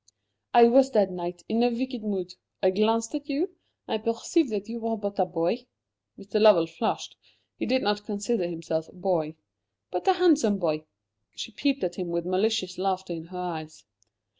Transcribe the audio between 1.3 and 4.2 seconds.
in a wicked mood. I glanced at you; I